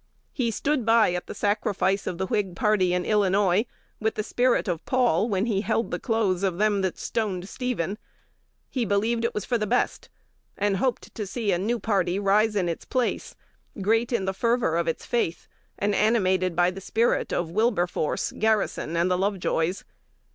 [0.33, 3.67] He stood by at the sacrifice of the Whig party in Illinois
[3.99, 7.99] with the spirit of Paul when he "held the clothes of them that stoned Stephen."
[8.67, 10.09] He believed it was for the best,
[10.57, 13.35] and hoped to see a new party rise in its place,
[13.79, 18.97] great in the fervor of its faith, and animated by the spirit of Wilberforce, Garrison,
[18.97, 19.83] and the Lovejoys.